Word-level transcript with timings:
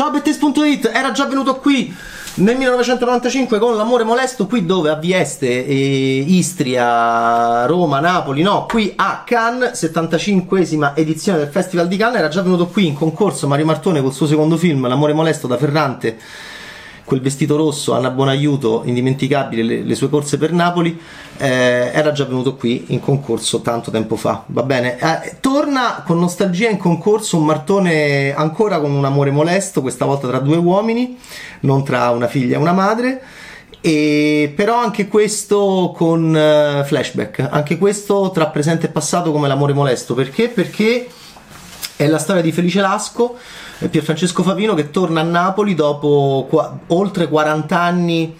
Ciao 0.00 0.10
Bettes.it, 0.10 0.90
era 0.94 1.12
già 1.12 1.26
venuto 1.26 1.56
qui 1.56 1.94
nel 2.36 2.56
1995 2.56 3.58
con 3.58 3.76
L'amore 3.76 4.02
molesto, 4.02 4.46
qui 4.46 4.64
dove? 4.64 4.88
A 4.88 4.94
Vieste, 4.94 5.46
eh, 5.46 6.24
Istria, 6.26 7.66
Roma, 7.66 8.00
Napoli, 8.00 8.40
no, 8.40 8.64
qui 8.64 8.94
a 8.96 9.24
Cannes, 9.26 9.78
75esima 9.78 10.92
edizione 10.94 11.36
del 11.36 11.48
Festival 11.48 11.86
di 11.86 11.98
Cannes, 11.98 12.20
era 12.20 12.28
già 12.28 12.40
venuto 12.40 12.68
qui 12.68 12.86
in 12.86 12.94
concorso 12.94 13.46
Mario 13.46 13.66
Martone 13.66 14.00
col 14.00 14.14
suo 14.14 14.26
secondo 14.26 14.56
film 14.56 14.88
L'amore 14.88 15.12
molesto 15.12 15.46
da 15.46 15.58
Ferrante 15.58 16.16
quel 17.10 17.20
vestito 17.22 17.56
rosso, 17.56 17.92
Anna 17.92 18.10
Buonaiuto, 18.10 18.82
indimenticabile, 18.84 19.64
le, 19.64 19.82
le 19.82 19.94
sue 19.96 20.08
corse 20.08 20.38
per 20.38 20.52
Napoli, 20.52 20.96
eh, 21.38 21.90
era 21.92 22.12
già 22.12 22.24
venuto 22.24 22.54
qui 22.54 22.84
in 22.90 23.00
concorso 23.00 23.62
tanto 23.62 23.90
tempo 23.90 24.14
fa, 24.14 24.44
va 24.46 24.62
bene? 24.62 24.96
Eh, 24.96 25.38
torna 25.40 26.04
con 26.06 26.20
nostalgia 26.20 26.68
in 26.68 26.76
concorso 26.76 27.36
un 27.36 27.46
Martone 27.46 28.32
ancora 28.32 28.78
con 28.78 28.92
un 28.92 29.04
amore 29.04 29.32
molesto, 29.32 29.80
questa 29.80 30.04
volta 30.04 30.28
tra 30.28 30.38
due 30.38 30.56
uomini, 30.56 31.18
non 31.62 31.82
tra 31.82 32.10
una 32.10 32.28
figlia 32.28 32.54
e 32.54 32.60
una 32.60 32.72
madre. 32.72 33.22
E 33.80 34.52
però 34.54 34.76
anche 34.76 35.08
questo 35.08 35.92
con 35.96 36.28
uh, 36.32 36.84
flashback, 36.84 37.48
anche 37.50 37.76
questo 37.76 38.30
tra 38.30 38.46
presente 38.46 38.86
e 38.86 38.90
passato 38.90 39.32
come 39.32 39.48
l'amore 39.48 39.72
molesto, 39.72 40.14
perché? 40.14 40.46
Perché 40.46 41.08
è 42.00 42.06
la 42.06 42.16
storia 42.16 42.40
di 42.40 42.50
Felice 42.50 42.80
Lasco, 42.80 43.36
Pierfrancesco 43.90 44.42
Favino 44.42 44.72
che 44.72 44.90
torna 44.90 45.20
a 45.20 45.24
Napoli 45.24 45.74
dopo 45.74 46.46
qua, 46.48 46.78
oltre 46.86 47.28
40 47.28 47.78
anni 47.78 48.34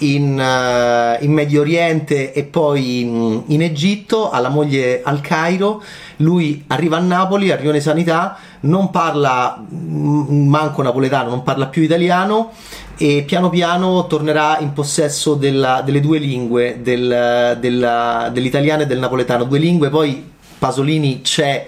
in, 0.00 0.38
uh, 0.38 1.24
in, 1.24 1.32
Medio 1.32 1.62
Oriente 1.62 2.34
e 2.34 2.44
poi 2.44 3.00
in, 3.00 3.44
in, 3.46 3.62
Egitto, 3.62 4.28
alla 4.28 4.50
moglie 4.50 5.00
al 5.02 5.22
Cairo. 5.22 5.82
Lui 6.16 6.62
arriva 6.66 6.98
a 6.98 7.00
Napoli, 7.00 7.50
a 7.50 7.56
Rione 7.56 7.80
Sanità, 7.80 8.36
non 8.60 8.90
parla 8.90 9.64
manco 9.66 10.82
napoletano, 10.82 11.30
non 11.30 11.42
parla 11.42 11.68
più 11.68 11.80
italiano 11.80 12.52
e 12.98 13.24
piano 13.26 13.48
piano 13.48 14.06
tornerà 14.06 14.58
in 14.58 14.74
possesso 14.74 15.32
della, 15.32 15.80
delle 15.80 16.00
due 16.00 16.18
lingue, 16.18 16.80
del, 16.82 17.56
della, 17.58 18.28
dell'italiano 18.30 18.82
e 18.82 18.86
del 18.86 18.98
napoletano. 18.98 19.44
Due 19.44 19.58
lingue, 19.58 19.88
poi 19.88 20.32
Pasolini 20.58 21.22
c'è 21.22 21.66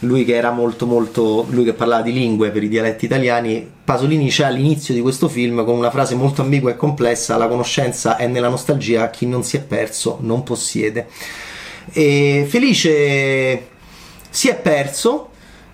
lui 0.00 0.24
che 0.24 0.36
era 0.36 0.50
molto 0.50 0.86
molto 0.86 1.46
lui 1.50 1.64
che 1.64 1.72
parlava 1.72 2.02
di 2.02 2.12
lingue 2.12 2.50
per 2.50 2.62
i 2.62 2.68
dialetti 2.68 3.04
italiani 3.04 3.68
Pasolini 3.84 4.28
c'è 4.28 4.44
all'inizio 4.44 4.94
di 4.94 5.00
questo 5.00 5.28
film 5.28 5.64
con 5.64 5.76
una 5.76 5.90
frase 5.90 6.14
molto 6.14 6.42
ambigua 6.42 6.70
e 6.70 6.76
complessa 6.76 7.36
la 7.36 7.48
conoscenza 7.48 8.16
è 8.16 8.26
nella 8.28 8.48
nostalgia 8.48 9.10
chi 9.10 9.26
non 9.26 9.42
si 9.42 9.56
è 9.56 9.60
perso 9.60 10.18
non 10.20 10.44
possiede 10.44 11.08
e 11.92 12.46
Felice 12.48 13.66
si 14.30 14.48
è 14.48 14.56
perso 14.56 15.30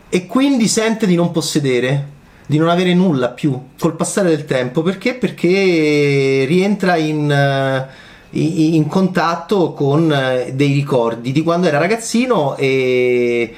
e 0.08 0.26
quindi 0.26 0.68
sente 0.68 1.06
di 1.06 1.16
non 1.16 1.30
possedere 1.30 2.12
di 2.46 2.56
non 2.56 2.68
avere 2.68 2.94
nulla 2.94 3.30
più 3.30 3.58
col 3.78 3.96
passare 3.96 4.28
del 4.28 4.44
tempo 4.44 4.82
perché? 4.82 5.14
Perché 5.14 6.44
rientra 6.46 6.96
in, 6.96 7.86
in 8.30 8.86
contatto 8.86 9.72
con 9.72 10.08
dei 10.52 10.72
ricordi 10.72 11.32
di 11.32 11.42
quando 11.42 11.66
era 11.66 11.78
ragazzino 11.78 12.56
e 12.56 13.54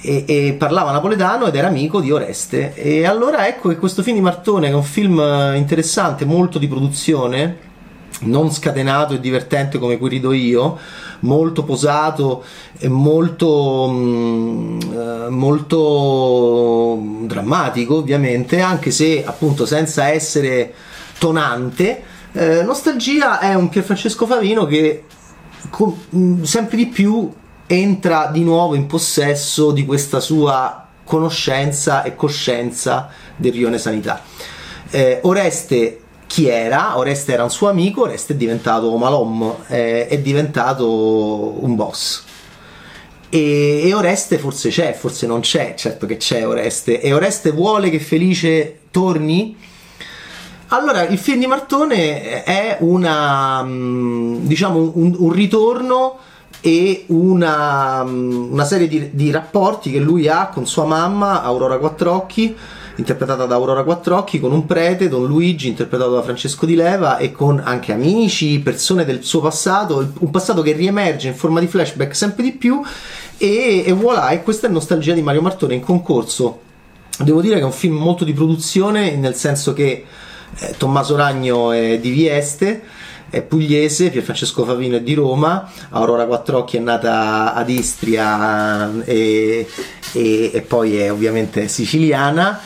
e, 0.00 0.24
e, 0.26 0.52
parlava 0.54 0.90
napoletano 0.92 1.46
ed 1.46 1.54
era 1.54 1.68
amico 1.68 2.00
di 2.00 2.10
Oreste. 2.10 2.74
E 2.74 3.04
allora 3.06 3.46
ecco 3.46 3.68
che 3.68 3.76
questo 3.76 4.02
film 4.02 4.16
di 4.16 4.22
Martone, 4.22 4.66
che 4.66 4.72
è 4.72 4.76
un 4.76 4.82
film 4.82 5.22
interessante, 5.54 6.24
molto 6.24 6.58
di 6.58 6.68
produzione, 6.68 7.70
non 8.20 8.52
scatenato 8.52 9.14
e 9.14 9.20
divertente 9.20 9.78
come 9.78 9.98
cui 9.98 10.08
rido 10.08 10.32
io, 10.32 10.78
molto 11.20 11.64
posato 11.64 12.44
e 12.78 12.88
molto, 12.88 13.88
mm, 13.90 14.80
eh, 14.80 15.28
molto 15.28 16.98
drammatico 17.22 17.96
ovviamente, 17.96 18.60
anche 18.60 18.90
se 18.90 19.24
appunto 19.24 19.66
senza 19.66 20.08
essere 20.08 20.72
tonante. 21.18 22.02
Eh, 22.32 22.62
Nostalgia 22.62 23.40
è 23.40 23.54
un 23.54 23.68
Pierfrancesco 23.68 24.26
Favino 24.26 24.64
che 24.66 25.04
com- 25.70 25.96
mm, 26.16 26.42
sempre 26.42 26.76
di 26.76 26.86
più 26.86 27.30
entra 27.66 28.28
di 28.32 28.42
nuovo 28.42 28.74
in 28.74 28.86
possesso 28.86 29.72
di 29.72 29.84
questa 29.84 30.20
sua 30.20 30.86
conoscenza 31.04 32.02
e 32.02 32.14
coscienza 32.14 33.08
del 33.36 33.52
rione 33.52 33.78
sanità. 33.78 34.22
Eh, 34.90 35.20
Oreste 35.22 36.00
chi 36.26 36.48
era? 36.48 36.96
Oreste 36.96 37.32
era 37.34 37.42
un 37.42 37.50
suo 37.50 37.68
amico, 37.68 38.02
Oreste 38.02 38.32
è 38.32 38.36
diventato 38.36 38.96
Malom, 38.96 39.54
eh, 39.68 40.06
è 40.08 40.18
diventato 40.18 41.62
un 41.62 41.74
boss. 41.74 42.24
E, 43.28 43.82
e, 43.84 43.92
Oreste 43.92 44.38
forse 44.38 44.70
c'è, 44.70 44.94
forse 44.94 45.26
non 45.26 45.40
c'è, 45.40 45.74
certo 45.76 46.06
che 46.06 46.16
c'è 46.16 46.46
Oreste. 46.46 47.02
E 47.02 47.12
Oreste 47.12 47.50
vuole 47.50 47.90
che 47.90 48.00
Felice 48.00 48.80
torni? 48.90 49.56
Allora, 50.68 51.06
il 51.06 51.18
film 51.18 51.40
di 51.40 51.46
Martone 51.46 52.44
è 52.44 52.78
una, 52.80 53.62
mm, 53.62 54.46
diciamo, 54.46 54.92
un, 54.94 55.14
un 55.18 55.32
ritorno 55.32 56.16
e 56.64 57.04
una, 57.08 58.02
una 58.02 58.64
serie 58.64 58.86
di, 58.86 59.10
di, 59.12 59.32
rapporti 59.32 59.90
che 59.90 59.98
lui 59.98 60.28
ha 60.28 60.46
con 60.46 60.64
sua 60.64 60.84
mamma 60.84 61.42
Aurora 61.42 61.76
Quattrocchi 61.76 62.56
interpretata 62.96 63.46
da 63.46 63.56
Aurora 63.56 63.82
Quattrocchi 63.82 64.38
con 64.38 64.52
un 64.52 64.64
prete, 64.64 65.08
Don 65.08 65.26
Luigi 65.26 65.66
interpretato 65.66 66.12
da 66.12 66.22
Francesco 66.22 66.64
Di 66.64 66.76
Leva 66.76 67.16
e 67.16 67.32
con 67.32 67.60
anche 67.62 67.92
amici, 67.92 68.60
persone 68.60 69.04
del 69.04 69.24
suo 69.24 69.40
passato, 69.40 70.12
un 70.20 70.30
passato 70.30 70.62
che 70.62 70.72
riemerge 70.72 71.28
in 71.28 71.34
forma 71.34 71.58
di 71.58 71.66
flashback 71.66 72.14
sempre 72.14 72.44
di 72.44 72.52
più 72.52 72.80
e, 73.38 73.82
e 73.84 73.92
voilà, 73.92 74.28
e 74.28 74.44
questa 74.44 74.68
è 74.68 74.70
nostalgia 74.70 75.14
di 75.14 75.22
Mario 75.22 75.42
Martone 75.42 75.74
in 75.74 75.80
concorso. 75.80 76.60
Devo 77.18 77.40
dire 77.40 77.56
che 77.56 77.62
è 77.62 77.64
un 77.64 77.72
film 77.72 77.96
molto 77.96 78.24
di 78.24 78.32
produzione, 78.32 79.16
nel 79.16 79.34
senso 79.34 79.72
che 79.72 80.04
eh, 80.58 80.74
Tommaso 80.76 81.16
Ragno 81.16 81.72
è 81.72 81.98
di 81.98 82.10
Vieste, 82.10 82.82
è 83.32 83.40
pugliese, 83.40 84.10
Pierfrancesco 84.10 84.62
Favino 84.62 84.96
è 84.96 85.00
di 85.00 85.14
Roma, 85.14 85.66
Aurora 85.88 86.26
Quattrocchi 86.26 86.76
è 86.76 86.80
nata 86.80 87.54
ad 87.54 87.70
Istria 87.70 89.02
e, 89.04 89.66
e, 90.12 90.50
e 90.52 90.60
poi 90.60 90.98
è 90.98 91.10
ovviamente 91.10 91.66
siciliana 91.66 92.60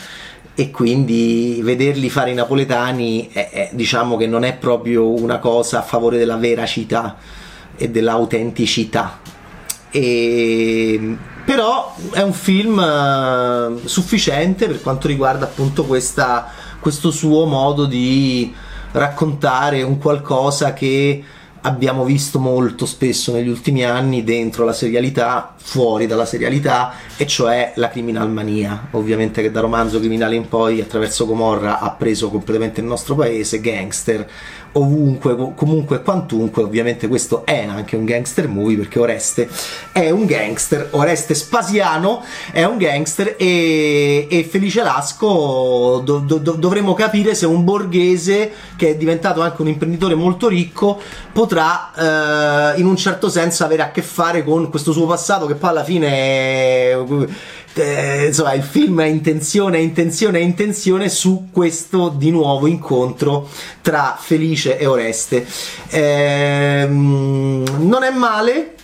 e 0.56 0.72
quindi 0.72 1.60
vederli 1.62 2.10
fare 2.10 2.32
i 2.32 2.34
napoletani 2.34 3.28
è, 3.30 3.50
è, 3.50 3.70
diciamo 3.74 4.16
che 4.16 4.26
non 4.26 4.42
è 4.42 4.54
proprio 4.54 5.08
una 5.08 5.38
cosa 5.38 5.78
a 5.78 5.82
favore 5.82 6.18
della 6.18 6.36
veracità 6.36 7.16
e 7.76 7.88
dell'autenticità. 7.88 9.20
E, 9.92 11.16
però 11.44 11.94
è 12.10 12.22
un 12.22 12.32
film 12.32 12.78
uh, 12.78 13.86
sufficiente 13.86 14.66
per 14.66 14.82
quanto 14.82 15.06
riguarda 15.06 15.44
appunto 15.44 15.84
questa, 15.84 16.50
questo 16.80 17.12
suo 17.12 17.46
modo 17.46 17.84
di 17.84 18.52
raccontare 18.96 19.82
un 19.82 19.98
qualcosa 19.98 20.72
che 20.72 21.22
abbiamo 21.66 22.04
visto 22.04 22.38
molto 22.38 22.86
spesso 22.86 23.32
negli 23.32 23.48
ultimi 23.48 23.84
anni 23.84 24.22
dentro 24.22 24.64
la 24.64 24.72
serialità, 24.72 25.54
fuori 25.56 26.06
dalla 26.06 26.24
serialità, 26.24 26.92
e 27.16 27.26
cioè 27.26 27.72
la 27.74 27.88
criminalmania. 27.88 28.88
Ovviamente 28.92 29.42
che 29.42 29.50
da 29.50 29.60
romanzo 29.60 29.98
criminale 29.98 30.36
in 30.36 30.48
poi, 30.48 30.80
attraverso 30.80 31.26
Gomorra, 31.26 31.80
ha 31.80 31.90
preso 31.90 32.30
completamente 32.30 32.80
il 32.80 32.86
nostro 32.86 33.16
paese, 33.16 33.60
gangster, 33.60 34.28
ovunque, 34.76 35.54
comunque 35.54 36.02
quantunque, 36.02 36.62
ovviamente 36.62 37.08
questo 37.08 37.44
è 37.44 37.64
anche 37.64 37.96
un 37.96 38.04
gangster 38.04 38.46
movie 38.46 38.76
perché 38.76 38.98
Oreste 38.98 39.48
è 39.90 40.10
un 40.10 40.26
gangster, 40.26 40.88
Oreste 40.92 41.34
Spasiano 41.34 42.22
è 42.52 42.64
un 42.64 42.76
gangster 42.76 43.36
e, 43.38 44.26
e 44.30 44.44
Felice 44.44 44.82
Lasco 44.82 46.02
do, 46.04 46.18
do, 46.18 46.38
dovremo 46.38 46.94
capire 46.94 47.34
se 47.34 47.46
un 47.46 47.64
borghese 47.64 48.52
che 48.76 48.90
è 48.90 48.96
diventato 48.96 49.40
anche 49.40 49.62
un 49.62 49.68
imprenditore 49.68 50.14
molto 50.14 50.46
ricco 50.48 51.00
potrà 51.32 51.55
eh, 51.64 52.78
in 52.78 52.86
un 52.86 52.96
certo 52.96 53.28
senso 53.28 53.64
avere 53.64 53.82
a 53.82 53.90
che 53.90 54.02
fare 54.02 54.44
con 54.44 54.68
questo 54.70 54.92
suo 54.92 55.06
passato 55.06 55.46
che 55.46 55.54
poi 55.54 55.70
alla 55.70 55.84
fine 55.84 56.08
è, 56.08 56.98
eh, 57.74 58.26
insomma 58.26 58.54
il 58.54 58.62
film 58.62 59.00
è 59.02 59.06
intenzione, 59.06 59.78
è 59.78 59.80
intenzione, 59.80 60.38
è 60.38 60.42
intenzione 60.42 61.08
su 61.08 61.48
questo 61.52 62.08
di 62.08 62.30
nuovo 62.30 62.66
incontro 62.66 63.48
tra 63.82 64.16
Felice 64.18 64.78
e 64.78 64.86
Oreste. 64.86 65.46
Eh, 65.88 66.86
non 66.88 68.02
è 68.02 68.10
male, 68.10 68.74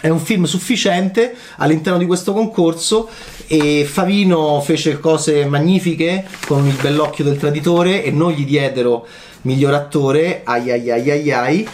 è 0.00 0.08
un 0.08 0.20
film 0.20 0.44
sufficiente 0.44 1.34
all'interno 1.56 1.98
di 1.98 2.06
questo 2.06 2.32
concorso 2.32 3.08
e 3.48 3.84
Favino 3.84 4.60
fece 4.60 5.00
cose 5.00 5.44
magnifiche 5.46 6.26
con 6.46 6.66
il 6.66 6.76
bellocchio 6.80 7.24
del 7.24 7.38
traditore 7.38 8.04
e 8.04 8.10
non 8.10 8.32
gli 8.32 8.44
diedero 8.44 9.06
miglior 9.42 9.74
attore, 9.74 10.42
ai 10.44 10.70
ai 10.70 10.90
ai 10.90 11.10
ai 11.10 11.32
ai 11.32 11.68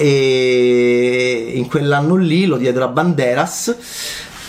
e 0.00 1.50
in 1.54 1.66
quell'anno 1.66 2.14
lì 2.14 2.46
lo 2.46 2.56
diedero 2.56 2.84
a 2.84 2.88
Banderas. 2.88 3.76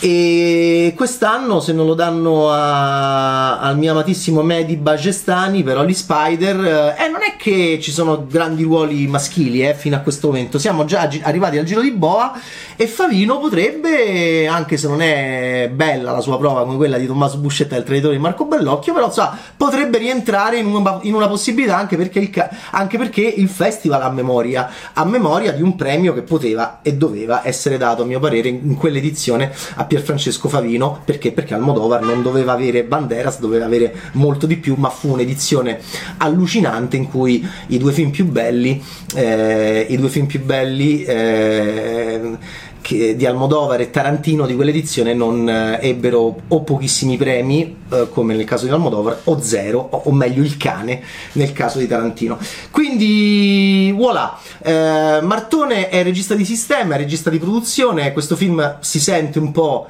E 0.02 0.94
quest'anno, 0.96 1.60
se 1.60 1.74
non 1.74 1.84
lo 1.84 1.92
danno 1.94 2.50
a, 2.50 3.58
al 3.58 3.76
mio 3.76 3.90
amatissimo 3.90 4.42
Mehdi 4.42 4.76
Bagestani 4.76 5.62
per 5.62 5.76
Holy 5.76 5.92
Spider, 5.92 6.96
eh, 6.96 7.08
non 7.08 7.19
è 7.19 7.19
che 7.40 7.78
ci 7.80 7.90
sono 7.90 8.26
grandi 8.26 8.64
ruoli 8.64 9.06
maschili 9.06 9.66
eh, 9.66 9.72
fino 9.72 9.96
a 9.96 10.00
questo 10.00 10.26
momento. 10.26 10.58
Siamo 10.58 10.84
già 10.84 11.08
arrivati 11.22 11.56
al 11.56 11.64
giro 11.64 11.80
di 11.80 11.90
boa 11.90 12.38
e 12.76 12.86
Favino 12.86 13.38
potrebbe, 13.38 14.46
anche 14.46 14.76
se 14.76 14.86
non 14.86 15.00
è 15.00 15.70
bella 15.72 16.12
la 16.12 16.20
sua 16.20 16.36
prova 16.36 16.64
come 16.64 16.76
quella 16.76 16.98
di 16.98 17.06
Tommaso 17.06 17.38
Buscetta 17.38 17.76
il 17.76 17.84
traditore 17.84 18.16
di 18.16 18.20
Marco 18.20 18.44
Bellocchio, 18.44 18.92
però 18.92 19.06
insomma, 19.06 19.38
potrebbe 19.56 19.96
rientrare 19.96 20.58
in 20.58 20.66
una, 20.66 20.98
in 21.02 21.14
una 21.14 21.28
possibilità 21.28 21.78
anche 21.78 21.96
perché, 21.96 22.18
il, 22.18 22.48
anche 22.72 22.98
perché 22.98 23.22
il 23.22 23.48
festival 23.48 24.02
ha 24.02 24.10
memoria, 24.10 24.70
ha 24.92 25.04
memoria 25.06 25.52
di 25.52 25.62
un 25.62 25.76
premio 25.76 26.12
che 26.12 26.20
poteva 26.20 26.80
e 26.82 26.92
doveva 26.92 27.46
essere 27.46 27.78
dato, 27.78 28.02
a 28.02 28.04
mio 28.04 28.20
parere, 28.20 28.50
in, 28.50 28.60
in 28.64 28.76
quell'edizione 28.76 29.50
a 29.76 29.84
Pierfrancesco 29.86 30.50
Favino. 30.50 31.00
Perché? 31.06 31.32
Perché 31.32 31.54
Almodovar 31.54 32.02
non 32.02 32.22
doveva 32.22 32.52
avere 32.52 32.84
Banderas, 32.84 33.38
doveva 33.38 33.64
avere 33.64 33.94
molto 34.12 34.46
di 34.46 34.56
più, 34.56 34.74
ma 34.76 34.90
fu 34.90 35.12
un'edizione 35.12 35.80
allucinante 36.18 36.96
in 36.98 37.08
cui 37.08 37.28
i 37.34 37.78
due 37.78 37.92
film 37.92 38.10
più 38.10 38.26
belli, 38.26 38.82
eh, 39.14 39.86
i 39.88 39.96
due 39.96 40.08
film 40.08 40.26
più 40.26 40.42
belli 40.42 41.04
eh, 41.04 42.36
che, 42.80 43.14
di 43.16 43.26
Almodovar 43.26 43.80
e 43.80 43.90
Tarantino 43.90 44.46
di 44.46 44.54
quell'edizione 44.54 45.14
non 45.14 45.48
eh, 45.48 45.78
ebbero 45.80 46.40
o 46.48 46.62
pochissimi 46.62 47.16
premi, 47.16 47.76
eh, 47.90 48.08
come 48.10 48.34
nel 48.34 48.44
caso 48.44 48.64
di 48.64 48.72
Almodovar, 48.72 49.20
o 49.24 49.40
zero, 49.40 49.86
o, 49.90 50.02
o, 50.06 50.12
meglio 50.12 50.42
il 50.42 50.56
cane 50.56 51.02
nel 51.32 51.52
caso 51.52 51.78
di 51.78 51.86
Tarantino. 51.86 52.38
Quindi, 52.70 53.92
voilà, 53.94 54.38
eh, 54.62 55.20
Martone 55.22 55.88
è 55.88 56.02
regista 56.02 56.34
di 56.34 56.44
sistema, 56.44 56.94
è 56.94 56.98
regista 56.98 57.30
di 57.30 57.38
produzione, 57.38 58.12
questo 58.12 58.36
film 58.36 58.78
si 58.80 59.00
sente 59.00 59.38
un 59.38 59.52
po'... 59.52 59.88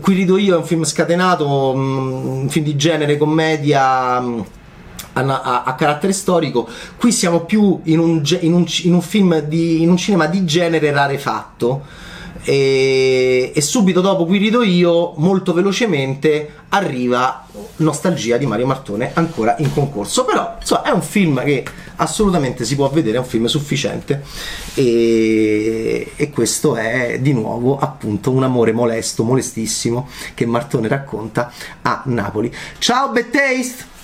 Qui 0.00 0.14
rido 0.14 0.38
io, 0.38 0.54
è 0.54 0.56
un 0.56 0.64
film 0.64 0.84
scatenato, 0.84 1.74
mm, 1.76 2.26
un 2.42 2.48
film 2.48 2.64
di 2.64 2.76
genere, 2.76 3.18
commedia 3.18 4.22
mm, 5.20 5.30
a, 5.30 5.62
a, 5.64 5.74
carattere 5.74 6.12
storico. 6.12 6.68
Qui 6.96 7.12
siamo 7.12 7.40
più 7.40 7.80
in 7.84 7.98
un, 7.98 8.22
in 8.40 8.52
un, 8.52 8.66
in 8.82 8.94
un 8.94 9.02
film 9.02 9.40
di, 9.40 9.82
in 9.82 9.90
un 9.90 9.96
cinema 9.96 10.26
di 10.26 10.44
genere 10.44 10.90
rarefatto. 10.90 12.10
E, 12.44 13.52
e, 13.54 13.60
subito 13.60 14.00
dopo 14.00 14.26
qui 14.26 14.38
rido 14.38 14.62
io, 14.62 15.14
molto 15.16 15.52
velocemente 15.52 16.54
arriva 16.70 17.46
Nostalgia 17.76 18.36
di 18.36 18.46
Mario 18.46 18.66
Martone 18.66 19.12
ancora 19.14 19.54
in 19.58 19.72
concorso. 19.72 20.24
Però 20.24 20.56
insomma, 20.58 20.82
è 20.82 20.90
un 20.90 21.02
film 21.02 21.42
che 21.44 21.64
assolutamente 21.96 22.64
si 22.64 22.74
può 22.74 22.88
vedere, 22.88 23.16
è 23.16 23.20
un 23.20 23.26
film 23.26 23.46
sufficiente 23.46 24.24
e, 24.74 26.12
e 26.16 26.30
questo 26.30 26.74
è 26.74 27.18
di 27.20 27.32
nuovo 27.32 27.78
appunto 27.78 28.30
un 28.30 28.42
amore 28.42 28.72
molesto, 28.72 29.22
molestissimo 29.22 30.08
che 30.34 30.46
Martone 30.46 30.88
racconta 30.88 31.52
a 31.82 32.02
Napoli. 32.06 32.52
Ciao 32.78 33.10
Bad! 33.10 34.01